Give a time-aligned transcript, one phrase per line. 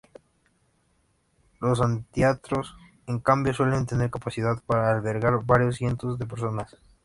[1.59, 6.75] Los anfiteatros en cambio suelen tener capacidad para albergar varios cientos de personas.